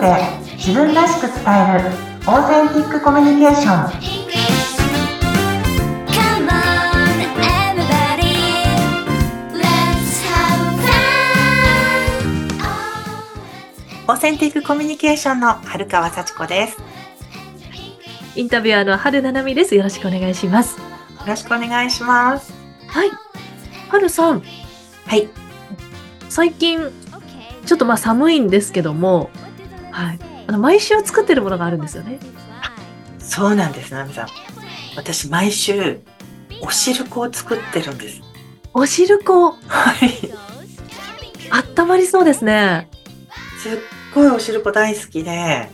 [0.00, 0.16] ドで
[0.56, 1.90] 自分らしく伝える
[2.26, 4.28] オーセンティックコミュニケーション.
[14.10, 16.84] オーセンティックコミュニケーションの春川幸子ですよ
[18.36, 19.74] インタビュアーの春七海です。
[19.74, 20.78] よろしくお願いします。
[21.26, 22.54] ろしくお願いします
[22.86, 23.10] はい。
[23.90, 24.42] 春さん、
[25.06, 25.28] はい
[26.28, 26.78] 最近、
[27.66, 29.30] ちょっとまあ寒いんですけども、
[29.98, 30.18] はい。
[30.46, 32.20] あの、毎週作ってるものがあるんですよね。
[33.18, 34.28] そうなんですナミさん。
[34.96, 36.00] 私毎週
[36.62, 38.22] お汁粉を作ってるんです。
[38.72, 40.32] お汁粉、はい。
[41.50, 42.88] あったまりそうですね。
[43.58, 43.72] すっ
[44.14, 45.68] ごいお汁粉大好きで。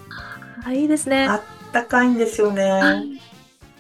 [0.64, 1.27] あ、いいですね。
[1.27, 2.80] あったかいんですよね。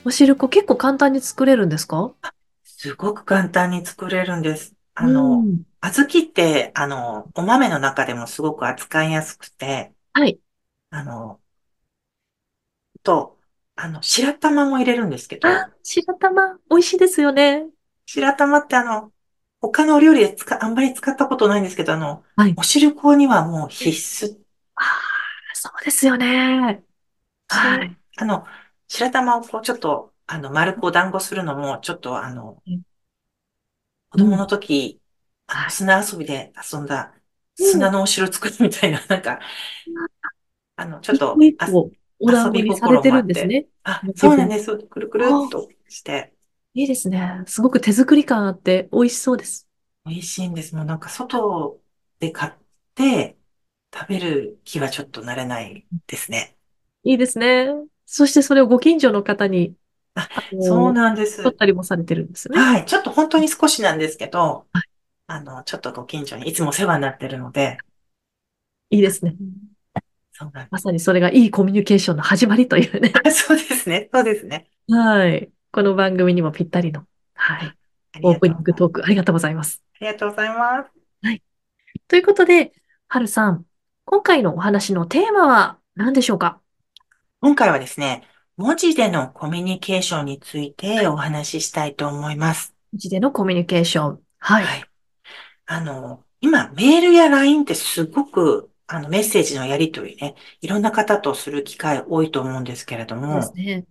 [0.04, 2.12] お汁粉結構簡単に作れるんですか？
[2.64, 4.74] すごく簡単に作れるんです。
[4.94, 5.62] あの、うん。
[5.80, 10.40] 小豆って、あの、お豆の中でもすごく扱いやすくて、はい。
[10.90, 11.42] あの、
[13.04, 13.38] と、
[13.76, 17.68] あの、白玉も入れるんですけど、あ、白玉、美味しいですよね。
[18.06, 19.12] 白玉ってあの、
[19.60, 23.90] 他のお料理で使、あんまり使ったことないんですけど、あの、はいお汁粉にはもう必
[24.26, 24.44] 須。
[24.76, 26.84] ああ、そうですよね。
[27.48, 27.96] はい。
[28.16, 28.46] あの、
[28.88, 32.84] 白玉をこうちょっと、あの、丸くお団子するのも、ちょっとあのうん、
[34.10, 35.00] 子供の時、
[35.46, 37.23] あのはい砂遊びで遊んだ、うん
[37.56, 39.40] 砂のお城作るみたいな、なんか、
[40.76, 41.68] あの、ちょっと、あ
[42.20, 43.66] お団子にされてるんですね。
[43.84, 44.76] あ、そうなんです。
[44.78, 46.32] くるくるっとして、
[46.74, 47.44] いいですね。
[47.46, 49.68] すごく手作り感あって美味しそうです。
[50.04, 50.74] 美味しいんです。
[50.74, 51.80] もうなんか外
[52.18, 52.52] で買っ
[52.94, 53.38] て
[53.92, 56.56] 食べる気はちょっと慣れないですね。
[57.04, 57.68] いいですね。
[58.06, 59.76] そしてそれをご近所の方に、
[60.14, 60.28] あ
[60.60, 61.42] そうなんです。
[61.42, 62.58] 取ったりもされてるんですね。
[62.58, 62.86] はい。
[62.86, 64.82] ちょっと本当に少しなんですけどはい、
[65.26, 67.78] あの、ちょっとご近所にいつもお世話になってるので、
[68.90, 69.36] いいですね。
[70.32, 73.12] そうなんまさにそれがいいコミュニケーションの始まりというね。
[73.24, 73.46] です。
[73.46, 74.08] そうですね。
[74.12, 74.68] そうですね。
[74.88, 75.50] はい。
[75.72, 77.74] この番組にもぴったりの、はい。
[78.22, 79.82] オープニングトークありがとうございます。
[79.94, 80.90] ありがとうございます。
[82.06, 82.72] ということで、
[83.08, 83.64] はるさん、
[84.04, 86.60] 今回のお話のテーマは何でしょうか？
[87.40, 88.24] 今回はですね、
[88.56, 92.74] 文字でのコミュニケーションについてお話ししたいと思います。
[92.92, 94.20] うちでのコミュニケーション。
[94.38, 94.64] はい。
[94.64, 94.84] はい。
[95.66, 103.86] あの、今、メールや LINE ってすごく、あの、メッセージのやり取りね、いろんな方とする機会多いと思うんですけれどそうですも、ね。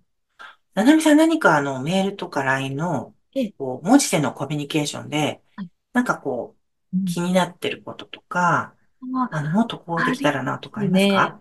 [0.75, 6.55] ななみさん何かあの、メールとか LINE のええ、こう、文字でのコミュニケーションではい、なんかこ
[6.93, 8.75] う気になってることとか、
[9.15, 11.39] ああの、もっとこうできたらなとかありますか？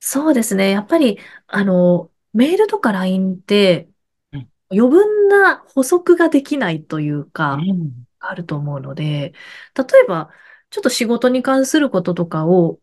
[0.00, 0.70] そうですね。
[0.70, 3.88] やっぱり、あの、メールとか LINE って
[4.32, 9.32] うん、余分な補足ができないというか、うんあると思うので、
[9.76, 10.30] 例えば、
[10.70, 12.80] ちょっと仕事に関することとかを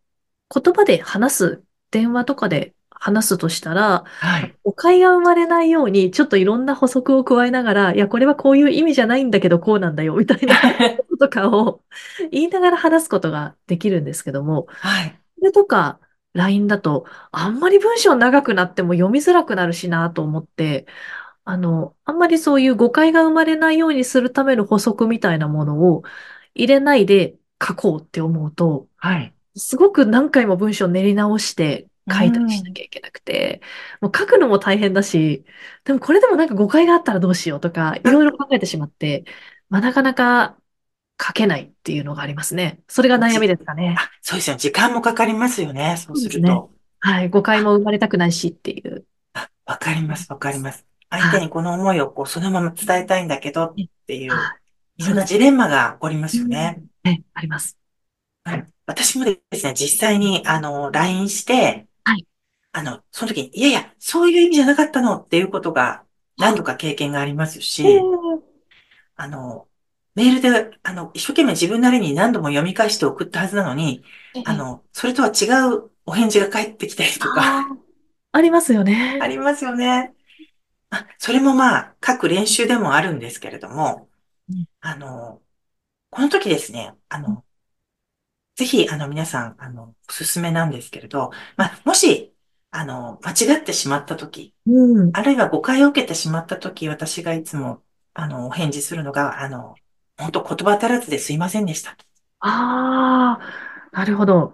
[0.53, 4.57] 言葉で話す、電話とかで話すとしたら、はい。
[4.63, 10.55] 誤解が生まれないように、ちょっといろんな補足を加えながら、いや、これはこういう意味じゃないんだけど、こうなんだよ、みたいな
[11.07, 11.83] こととかを
[12.31, 15.19] 言いながら話すことができるんですけども、はい。
[15.39, 15.99] それとか、
[16.33, 20.85] LINE だと、あんまり文章長くなっても読みづらくなるしなと思って、
[21.49, 26.03] あの、あんまりそういう誤解が生まれないようにするための補足みたいなものを
[26.53, 27.35] 入れないで
[27.65, 29.33] 書こうって思うと、はい。
[29.55, 33.61] すごく何回も文章を練り直して書いたりしなきゃいけなくて、
[34.01, 35.45] もう書くのも大変だし、
[35.85, 39.23] でもこれでもなんか誤解があったらどうしようとか、いろいろ考えてしまって、
[39.69, 40.57] まあ、なかなか
[41.21, 42.81] 書けないっていうのがありますね。
[42.89, 43.95] それが悩みですかね。
[43.97, 44.59] あ、そうですよね。
[44.59, 45.95] 時間もかかりますよね。
[45.97, 46.71] そうすると。
[46.99, 47.29] はい。
[47.29, 49.05] 誤解も生まれたくないしっていう。
[49.31, 50.85] あ、わかります、わかります。
[51.09, 53.75] 相手にこの思いをこう、そのまま伝えたいんだけどっ
[54.07, 54.57] ていう、は
[54.97, 56.81] いろんなジレンマが起こりますよね。
[57.03, 57.77] ね、あります。
[58.43, 58.65] はい。
[58.87, 62.25] 私もですね、実際に、あの、LINE して、はい
[62.71, 66.03] あの、その時に、いやいや、そういう意味じゃなかったのっていうことが
[66.37, 67.99] 何度か経験がありますし、
[69.15, 69.67] あの、
[70.15, 74.03] メールで、あの、一生懸命自分なりに何度も読み返して送ったはずなのに、
[74.45, 75.45] あの、それとは違
[75.75, 77.67] うお返事が返ってきたりとか、
[78.31, 79.19] ありますよね。
[79.21, 80.13] ありますよね。
[80.89, 84.09] あ、それもまあ、書く練習でもあるんですけれども
[84.49, 85.43] うん、あの、
[86.11, 87.45] この時ですね、あうんの、
[88.55, 92.35] ぜひ、あの、皆さん、あの、おすすめなんですけれど、まあ、もし、
[92.71, 94.71] あの、間違ってしまった時、う
[95.05, 95.13] ん。
[95.13, 97.83] あるいは誤解を受けてしまった時、私がいつも、
[98.13, 99.75] あの、お返事するのが、あの、
[100.17, 102.05] 本当言葉足らずですいませんでしたと。
[102.39, 104.53] ああ、なるほど。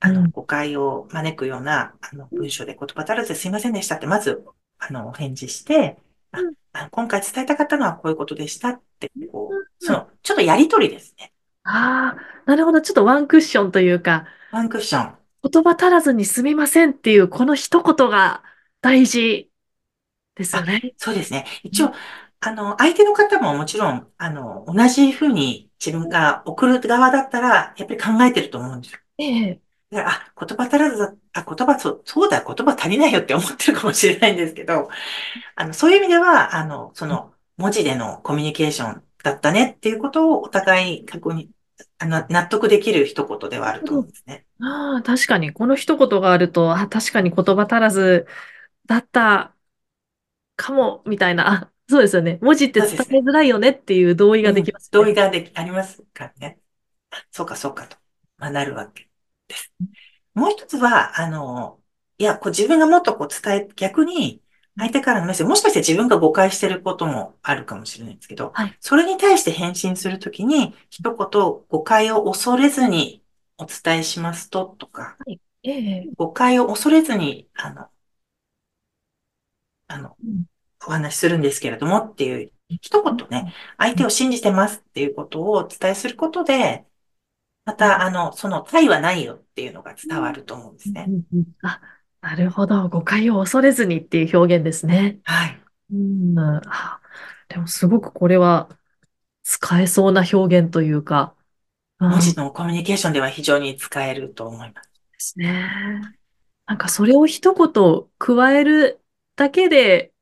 [0.00, 4.44] あの、うん誤解を招くような、あの、文章で言葉足らずですいませんでしたって、まず、
[4.78, 5.98] あの、お返事して、
[6.32, 6.54] あうん
[6.92, 11.32] 今回伝えたかったのはこういうことでしたって、こうんう、その、ちょっとやりとりですね。
[11.64, 12.80] ああ、なるほど。
[12.80, 15.18] ちょっとワンクッションというか、ワンクッション。
[15.42, 18.42] 言葉足らずにすみませんっていうこの一言が
[18.80, 19.50] 大事
[20.36, 20.94] ですよあ、ね。
[20.96, 21.46] そうですね。
[21.72, 21.92] うん一応、
[22.40, 29.00] あの、相手の方ももちろん、あの、同じふうに自分が送る側だったら、やっぱり考えてると思うんですよ。
[29.18, 29.62] ええ、
[29.94, 34.90] あ、言葉足らずだ、あ、言葉、そう、そうだ、言葉足りないよって思ってるかもしれないんですけど、
[35.56, 41.50] あの、そういう意味では、あの、その、文字でのコミュニケーションだったねっていうことをお互い確認、
[41.98, 44.46] あの、納得できる一言ではあると思うんですね。
[44.60, 48.26] ああ、確かに、この一言があると、あ、確かに言葉足らず
[48.86, 49.54] だった
[50.56, 51.52] かも、みたいな。
[51.64, 52.38] あ、そうですよね。
[52.42, 54.90] 文字って伝えづらいよねっていう同意ができますね。
[55.00, 56.60] 同意ができ、ありますからね。
[57.10, 57.96] あそうか、そうかと、
[58.36, 59.07] まあ、なるわけ
[59.48, 59.72] です。
[60.34, 61.80] もう一つは、あの、
[62.18, 64.42] いや、こう自分がもっとこう伝え、逆に、
[64.78, 68.76] 相手からのメッセージ、もしかして自分が誤解してることもあるかもしれないんですけど、はい。
[68.80, 71.16] それに対して返信するときに、一言
[71.68, 73.24] 誤解を恐れずに
[73.56, 75.16] お伝えしますと、とか、
[75.64, 77.88] ええ、誤解を恐れずに、あの、
[79.88, 80.44] あのうん、
[80.86, 86.86] お話しするんですけれどもっていう、一言ね、相手を信じてますっていうことをお伝えすることで、
[87.68, 91.04] また、あの、その、対はないよっていうのが伝わると思うんですね。
[91.06, 91.82] うんうんあ、
[92.22, 92.88] なるほど。
[92.88, 95.18] 誤解を恐れずにっていう表現ですね。
[95.24, 95.60] はい。
[95.92, 96.98] うん、あ、
[97.50, 98.70] でもすごくこれは
[99.42, 101.34] 使えそうな表現というか、
[102.00, 104.88] うん文字のコミュニケーションでは非常に使えると思います。
[104.88, 105.68] ですね。
[106.66, 109.00] なんかそれを一言加える
[109.36, 110.12] だけで、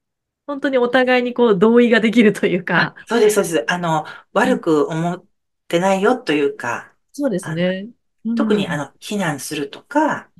[0.48, 3.64] 本当にお互いにこう同意ができるというか、そうです、そうです。
[3.68, 5.24] あの、悪く思っ
[5.68, 7.88] てないよというか、そうですね。
[8.34, 10.30] 特にあの、の、避難するとか、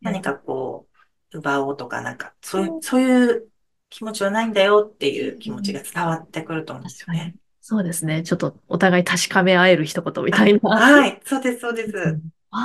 [0.00, 0.88] 何かこ
[1.32, 3.50] う、奪おうとか、なんか、そういう、そういう
[3.90, 7.34] 気持ちはないんだよっていう気持ちが伝わってくると思うんですよね。
[7.60, 8.22] そうですね。
[8.22, 10.60] ちょっとお互い確かめ合える一言みたいな。
[10.70, 12.20] はい、そうです、そうです。
[12.50, 12.56] あ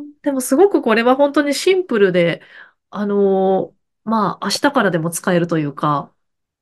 [0.00, 2.42] あ、でもすごくこれは本当にシンプルで、
[2.90, 6.12] あのーまあ、明日からでも使えるというか、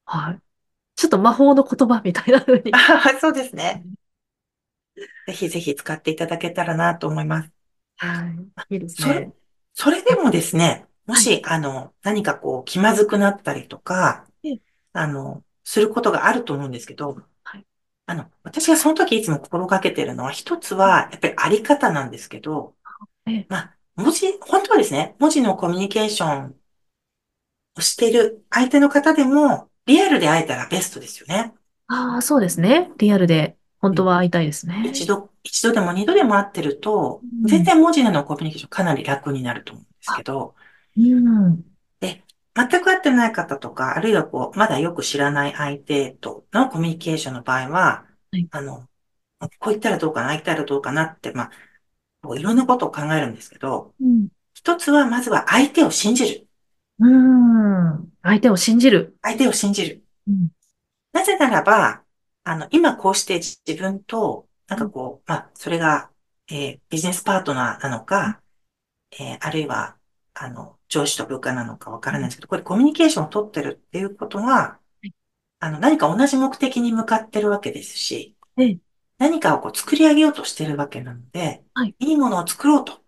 [0.05, 0.43] はい。
[0.97, 2.73] ちょっと魔法の言葉みたいな風に。
[2.73, 3.85] あそうですね。
[5.27, 7.51] ぜひぜひ使っていただけたらなと思います。
[7.97, 8.31] は
[8.69, 8.75] い。
[8.75, 9.33] いいですそれね。
[9.75, 14.61] それでもですね、もし、あの、何かこう、気まずくなったりとかええ、
[14.93, 17.67] あの、することがあると思うんですけどはい、
[18.07, 22.77] あの、私がその時いつも心がけてるのは、一つは、やっぱりあり方なんですけど
[23.27, 26.61] ええ、まあ、文字、本当はですね、文字のコミュニケーション
[27.77, 31.55] をしている相手の方でも、リアルで会えたらベストですよね。
[31.87, 32.91] ああ、そうですね。
[32.99, 34.85] リアルで、本当は会いたいですね。
[34.87, 40.55] 一度、一度でも二度でも会ってると、うん全然文字でのコミュニケーションかなり楽になると思うんですけど、
[40.97, 41.65] うん。
[42.59, 48.89] 全く会ってない方とか、あるいはこう、まだよく知らない相手とのコミュニケーションの場合は、はいあの、
[49.39, 51.51] こう言ったらどうかな、ああ言ったらどうかなって、まあ、
[52.21, 54.29] こういろんなことを考えるんですけど、うん。
[54.55, 56.49] 一つはまずは相手を信じる。
[56.99, 58.13] うん。
[58.23, 59.17] 相手を信じる。
[59.23, 60.03] 相手を信じる。
[60.27, 60.49] うん。
[61.13, 62.03] なぜならば、
[62.49, 66.13] あの、今こうして自分と、なんかこう、まあ、それが、
[66.51, 68.43] えービジネスパートナーなのか、
[69.13, 69.99] えーあるいは、
[70.35, 74.81] あの、上司と部下なのかわからないんですけど、これコミュニケーションを取ってるっていうことは、
[75.61, 78.79] あの、何か同じ目的に向かってるわけですし、ええ。
[79.19, 81.95] 何かをこう作り上げようとしてるわけなので、はい。
[82.01, 83.03] いいものを作ろうと。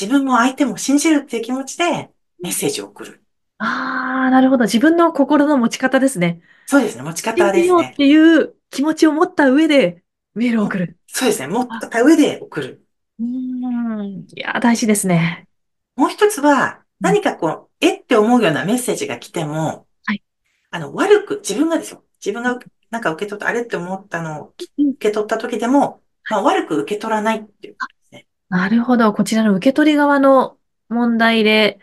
[0.00, 3.24] 自分も相手も信じるっていう気持ちでメッセージを送る。
[3.62, 4.64] ああ、なるほど。
[4.64, 6.40] 自分の心の持ち方ですね。
[6.66, 7.02] そうですね。
[7.02, 7.62] 持ち信方ですね。
[7.62, 10.02] じようっていう気持ちを持った上で
[10.34, 10.96] メールを送る。
[11.06, 11.48] そうですね。
[11.48, 12.86] 持った上で送る。
[13.20, 14.26] うん。
[14.34, 15.46] いやー、大事ですね。
[15.94, 20.22] もう一つは、うん何かこう、えって思うようなメッセージが来ても、はい
[20.70, 22.04] あの、悪く、自分がですよ。
[22.22, 22.58] 自分が
[22.90, 28.26] なんか受け取った、あれって思ったのをうん受け取った時でも、まあ、悪く受け取らないっていうことですね。
[28.50, 29.14] なるほど。
[29.14, 30.58] こちらの受け取り側の
[30.90, 31.78] 問題で、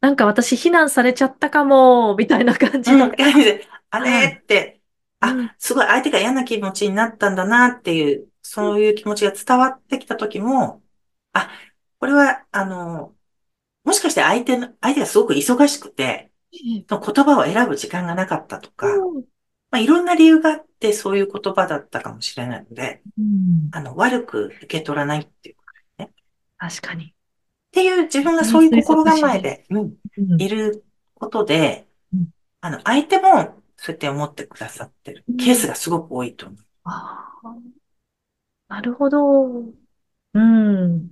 [0.00, 3.12] なんか私非難されちゃったかも、みたいな感じうん、の。
[3.16, 4.40] 感じで、 あれ？
[4.42, 4.82] って、
[5.22, 5.50] うん。
[5.50, 10.82] あ、すごい相手が嫌な気持ちになったんだなっていう、そういう気持ちが伝わってきた時も、
[11.32, 11.50] あ、
[11.98, 13.16] これは、あの、
[13.84, 16.32] もしかして相手の、相手がすごく忙しくて、
[16.88, 19.24] その言葉を選ぶ時間がなかったとか、うん。
[19.70, 23.72] まあ、いろんな理由があってそういう言葉だったかもしれないので、うん。
[23.72, 25.56] あの、悪く受け取らないっていう。
[26.58, 27.14] 確かに。
[27.70, 30.84] っていう自分がそういう心構えで、うん、うんいる
[31.14, 32.28] ことでうん、
[32.60, 36.58] あの、相手もそうやって思ってくださってるケースがすごく多いと思う。
[36.84, 37.32] あ
[38.68, 39.64] あ、なるほど。
[40.34, 41.10] うん。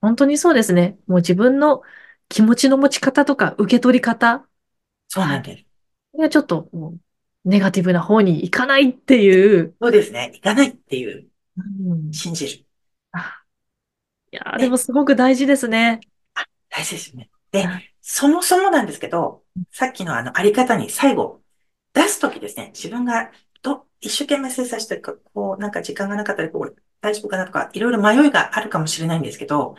[0.00, 0.98] 本当にそうですね。
[1.06, 1.82] もう自分の
[2.28, 4.46] 気持ちの持ち方とか受け取り方
[5.08, 5.64] そうなんです。
[6.18, 7.00] がちょっともう
[7.48, 9.74] ネガティブな方に行かないっていう。
[9.80, 10.32] そうですね。
[10.34, 12.65] いかないっていう、うん、信じる。
[14.36, 16.00] やー、でもすごく大事ですね。
[16.70, 17.30] 大事ですよね。
[17.50, 21.42] では、そもそもなんですけど、さっきのあの、あり方に最後、
[21.92, 23.30] 出すときですね、自分が
[23.62, 29.76] ど、一生懸命精査して、こう、なんか時間がなかったり、こう、大丈夫かなとか、いろいろ迷いがあるかもしれないんですけど、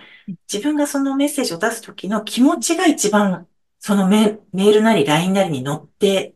[0.52, 3.48] 自分がそのメッセージを出すときの気持ちが一番、
[3.80, 6.36] そのメメールなり LINE なりに乗って、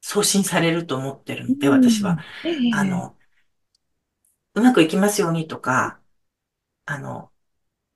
[0.00, 2.18] 送信されると思ってるので、私は。。
[2.44, 3.16] ええあ、の、
[4.54, 6.00] うまくいきますようにとか、
[6.86, 7.30] あの、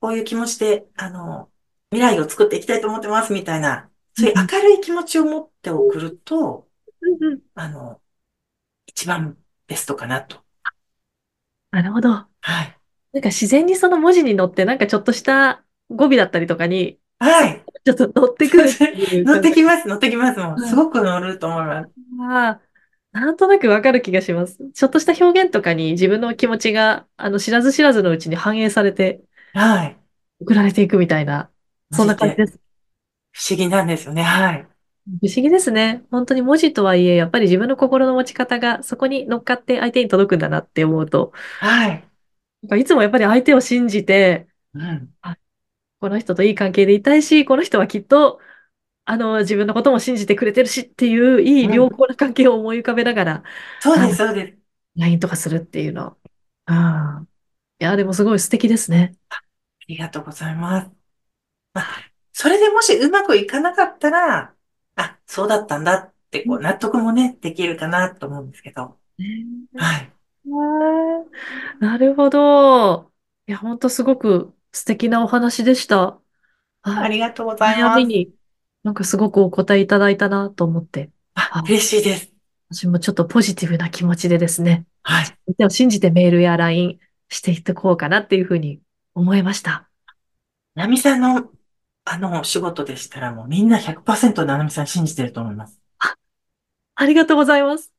[0.00, 1.50] こういう気持ちで、あの、
[1.90, 6.68] 未来を作っていきたいと思ってますみたいな、そういう明るい気持ちを持って送ると、
[7.00, 8.00] うんうんあの、
[8.86, 10.38] 一番ベストかなと。
[11.70, 12.10] なるほど。
[12.10, 12.28] は
[12.64, 12.78] い。
[13.12, 17.64] なんか自然にその文字に乗って、なんかちょっとした語尾だったりとかに、はい。
[17.84, 18.68] ちょっと乗ってくる
[19.24, 20.38] 乗ってきます、乗ってきます。
[20.38, 21.90] もう、はいすごく乗ると思います。
[22.20, 22.60] ああ、
[23.12, 24.58] なんとなくわかる気がします。
[24.72, 29.22] ちょっとした表現とかに自分の気持ちが、あの、知らず知らずのうちに反映されて
[29.52, 29.98] はい。
[30.40, 31.50] 送られていくみたいな、
[31.92, 32.60] そんな感じです。
[33.32, 34.22] 不思議なんですよね。
[34.22, 34.68] はい。
[35.06, 36.04] 不思議ですね。
[36.10, 42.04] 本当に文字とはいえ、やっぱり自分の心の持ち方がそこに乗っかって相手に届くんだなって思うと、はい。
[42.62, 45.12] なんかいつもやっぱり相手を信じて、うん。
[46.00, 48.40] この人といい関係でいたいし、この人はきっと、
[49.10, 53.42] あの、自分のことも信じてくれてるしっていう、いいうん良好な関係を思い浮かべながら、
[53.80, 54.58] そうです、そうです。
[54.96, 56.16] LINE とかするっていうの。
[56.66, 57.26] ああ。
[57.80, 59.16] いや、でもすごい素敵ですね。
[59.80, 60.90] ありがとうございます。
[61.74, 61.86] まあ、
[62.32, 64.56] それでもしうまくいかなかったら、
[64.96, 68.98] あ、そうだったんだって、こう、納得もね、できるかなと思うんですけど。
[69.76, 70.12] はい。
[71.80, 73.12] なるほど。
[73.46, 76.20] いや、本当すごく素敵なお話でした。
[77.00, 77.08] あはい。
[77.08, 77.92] りがとうございます。
[77.92, 78.34] 悩みに、
[78.88, 82.32] なんかすごくお答えいただいたなと思って、あ、嬉しいです。
[82.72, 85.26] 私もちょっとポジティブな気持ちでですね、はい。
[85.26, 88.80] 相手を信じてメールや LINE していってこうかなっていうふうに
[89.14, 89.90] 思いました。
[90.74, 91.50] ナミさんの、
[92.06, 95.78] あの、お仕事でしたらもうみんな100%ナミさん信じてると思います。
[96.94, 97.92] ありがとうございます。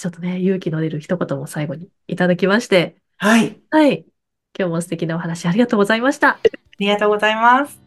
[0.00, 3.60] ちょっとね、勇気の出る一言も最後にいただきまして、はい。
[3.70, 4.04] はい。
[4.58, 6.30] 今日も素敵なお話ありがとうございました。
[6.30, 6.40] あ
[6.80, 7.78] りがとうございます。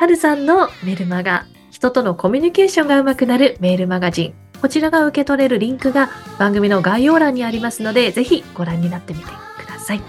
[0.00, 4.34] はるさんのメルマガ、人とのコミュニケーションがうまくなるメールマガジン。
[4.58, 10.00] こちらが受け取れるリンクが番組の概要欄にありますので、ぜひご覧になってみてください。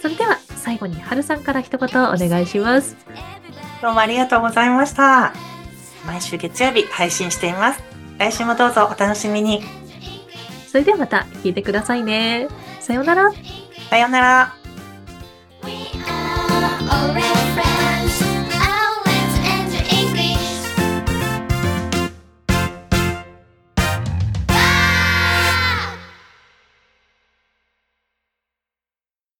[0.00, 2.96] それでは最後にはるさんから一言お願いします。
[3.82, 5.34] どうもありがとうございました。
[6.06, 7.82] 毎週月曜日配信しています。
[8.16, 9.62] 来週もどうぞお楽しみに。
[10.68, 12.48] それではまた聞いてくださいね。
[12.80, 13.30] さようなら。
[13.90, 14.59] さようなら。